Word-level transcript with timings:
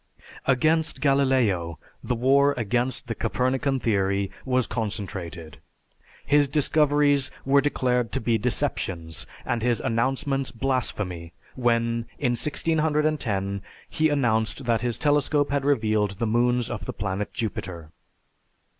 Against 0.47 0.99
Galileo, 0.99 1.77
the 2.03 2.15
war 2.15 2.55
against 2.57 3.05
the 3.05 3.13
Copernican 3.13 3.79
theory 3.79 4.31
was 4.45 4.65
concentrated. 4.65 5.59
His 6.25 6.47
discoveries 6.47 7.29
were 7.45 7.61
declared 7.61 8.11
to 8.13 8.19
be 8.19 8.39
deceptions, 8.39 9.27
and 9.45 9.61
his 9.61 9.79
announcements 9.79 10.51
blasphemy 10.51 11.33
when, 11.53 12.07
in 12.17 12.31
1610, 12.31 13.61
he 13.91 14.09
announced 14.09 14.65
that 14.65 14.81
his 14.81 14.97
telescope 14.97 15.51
had 15.51 15.63
revealed 15.63 16.17
the 16.17 16.25
moons 16.25 16.71
of 16.71 16.85
the 16.85 16.93
planet 16.93 17.31
Jupiter. 17.31 17.91